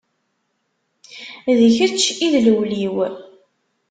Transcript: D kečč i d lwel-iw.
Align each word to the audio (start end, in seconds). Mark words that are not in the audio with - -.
D 1.57 1.59
kečč 1.75 2.03
i 2.25 2.27
d 2.33 2.35
lwel-iw. 2.45 2.95